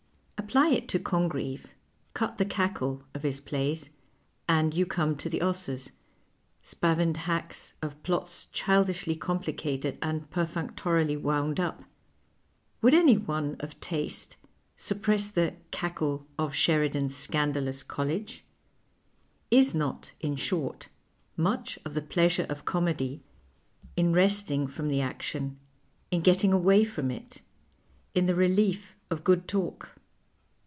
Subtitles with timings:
[0.51, 1.71] Apply it to Congreve,"
[2.13, 3.89] cut the eaekk'" of his plays,
[4.49, 5.93] and you conic to tiie 'osses,
[6.61, 11.85] spa\ incd hacks, of plots childislily eomplieated and perfunctorily womid uj).
[12.81, 14.35] Would any one of taste
[14.75, 18.43] suppress the" cackle *" of .Sheridan's scandalous college?
[19.51, 20.89] Is not, in short,
[21.39, 23.23] nnicli of the pleasure of comedy
[23.95, 25.57] in resting from the action,
[26.09, 27.41] in getting away from it,
[28.13, 29.91] in the relief of good talk